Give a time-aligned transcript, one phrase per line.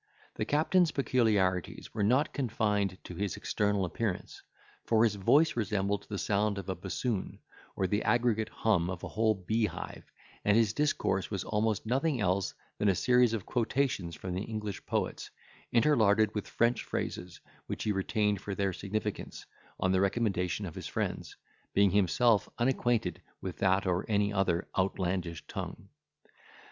[0.33, 4.41] The captain's peculiarities were not confined to his external appearance;
[4.83, 7.37] for his voice resembled the sound of a bassoon,
[7.75, 10.11] or the aggregate hum of a whole bee hive,
[10.43, 14.83] and his discourse was almost nothing else than a series of quotations from the English
[14.87, 15.29] poets,
[15.71, 19.45] interlarded with French phrases, which he retained for their significance,
[19.79, 21.37] on the recommendation of his friends,
[21.75, 25.89] being himself unacquainted with that or any other outlandish tongue.